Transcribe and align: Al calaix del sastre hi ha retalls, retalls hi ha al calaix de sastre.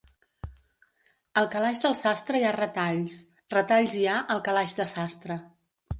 Al 1.41 1.49
calaix 1.55 1.83
del 1.83 1.95
sastre 2.01 2.39
hi 2.41 2.47
ha 2.47 2.55
retalls, 2.57 3.19
retalls 3.57 3.99
hi 4.01 4.05
ha 4.15 4.19
al 4.37 4.43
calaix 4.49 4.75
de 4.81 4.93
sastre. 4.95 5.37